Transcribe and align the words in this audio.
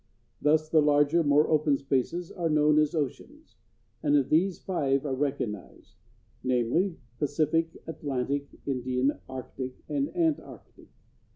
Thus 0.41 0.67
the 0.67 0.81
larger, 0.81 1.23
more 1.23 1.47
open 1.47 1.77
spaces 1.77 2.31
are 2.31 2.49
known 2.49 2.79
as 2.79 2.95
oceans, 2.95 3.55
and 4.01 4.15
of 4.17 4.29
these 4.29 4.57
five 4.57 5.05
are 5.05 5.13
recognized, 5.13 5.93
namely, 6.43 6.97
Pacific, 7.19 7.77
Atlantic, 7.85 8.47
Indian, 8.65 9.19
Arctic, 9.29 9.75
and 9.87 10.09
Antarctic. 10.17 10.87